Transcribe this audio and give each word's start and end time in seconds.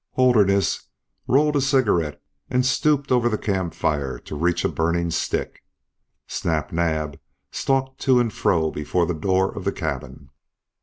Holderness 0.13 0.89
rolled 1.27 1.55
a 1.55 1.61
cigarette 1.61 2.19
and 2.49 2.65
stooped 2.65 3.11
over 3.11 3.29
the 3.29 3.37
campfire 3.37 4.17
to 4.17 4.35
reach 4.35 4.65
a 4.65 4.67
burning 4.67 5.11
stick. 5.11 5.63
Snap 6.25 6.73
Naab 6.73 7.19
stalked 7.51 7.99
to 8.01 8.19
and 8.19 8.33
fro 8.33 8.71
before 8.71 9.05
the 9.05 9.13
door 9.13 9.55
of 9.55 9.63
the 9.63 9.71
cabin. 9.71 10.31